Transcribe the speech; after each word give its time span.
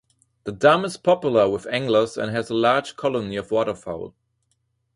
The 0.45 0.51
dam 0.51 0.83
is 0.83 0.97
popular 0.97 1.47
with 1.47 1.67
anglers 1.67 2.17
and 2.17 2.31
has 2.31 2.49
a 2.49 2.55
large 2.55 2.95
colony 2.95 3.35
of 3.35 3.51
waterfowl. 3.51 4.15